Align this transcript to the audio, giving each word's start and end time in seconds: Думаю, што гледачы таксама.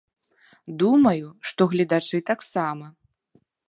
Думаю, 0.83 1.25
што 1.51 1.61
гледачы 1.77 2.17
таксама. 2.35 2.85